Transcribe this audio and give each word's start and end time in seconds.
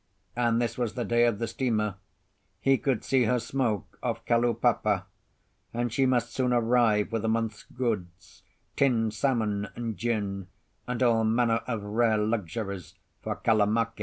And 0.35 0.59
this 0.59 0.79
was 0.79 0.95
the 0.95 1.05
day 1.05 1.25
of 1.25 1.37
the 1.37 1.47
steamer; 1.47 1.93
he 2.59 2.79
could 2.79 3.03
see 3.03 3.25
her 3.25 3.37
smoke 3.37 3.99
off 4.01 4.25
Kalaupapa; 4.25 5.05
and 5.75 5.93
she 5.93 6.07
must 6.07 6.33
soon 6.33 6.51
arrive 6.53 7.11
with 7.11 7.23
a 7.23 7.27
month's 7.27 7.65
goods, 7.65 8.41
tinned 8.75 9.13
salmon 9.13 9.67
and 9.75 9.95
gin, 9.97 10.47
and 10.87 11.03
all 11.03 11.23
manner 11.23 11.61
of 11.67 11.83
rare 11.83 12.17
luxuries 12.17 12.95
for 13.21 13.35
Kalamake. 13.35 13.99